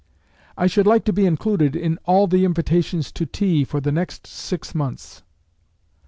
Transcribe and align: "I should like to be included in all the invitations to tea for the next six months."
"I 0.57 0.65
should 0.65 0.87
like 0.87 1.05
to 1.05 1.13
be 1.13 1.27
included 1.27 1.75
in 1.75 1.99
all 2.05 2.25
the 2.25 2.43
invitations 2.43 3.11
to 3.11 3.27
tea 3.27 3.63
for 3.63 3.79
the 3.79 3.91
next 3.91 4.25
six 4.25 4.73
months." 4.73 5.21